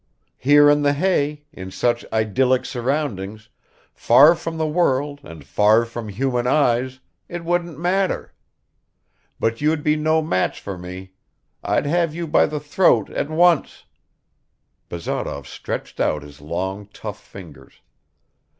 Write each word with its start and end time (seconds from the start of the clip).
Here 0.39 0.67
in 0.67 0.81
the 0.81 0.93
hay, 0.93 1.45
in 1.53 1.69
such 1.69 2.03
idyllic 2.11 2.65
surroundings, 2.65 3.49
far 3.93 4.33
from 4.33 4.57
the 4.57 4.65
world 4.65 5.19
and 5.21 5.45
from 5.45 6.09
human 6.09 6.47
eyes, 6.47 6.99
it 7.29 7.45
wouldn't 7.45 7.77
matter. 7.77 8.33
But 9.39 9.61
you'd 9.61 9.83
be 9.83 9.95
no 9.95 10.23
match 10.23 10.59
for 10.59 10.75
me. 10.75 11.13
I'd 11.63 11.85
have 11.85 12.15
you 12.15 12.25
by 12.25 12.47
the 12.47 12.59
throat 12.59 13.11
at 13.11 13.29
once..." 13.29 13.85
Barazov 14.89 15.45
stretched 15.45 15.99
out 15.99 16.23
his 16.23 16.41
long 16.41 16.87
tough 16.87 17.21
fingers. 17.23 17.81